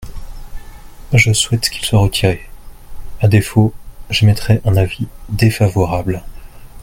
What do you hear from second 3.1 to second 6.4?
à défaut, j’émettrai un avis défavorable.